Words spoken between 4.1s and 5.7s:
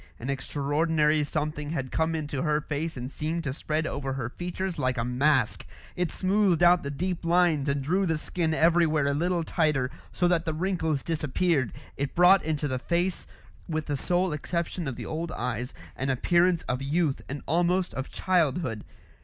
her features like a mask;